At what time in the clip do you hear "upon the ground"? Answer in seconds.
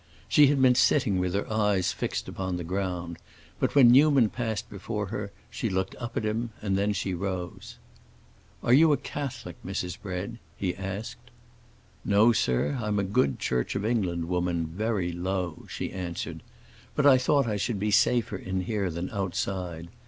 2.27-3.19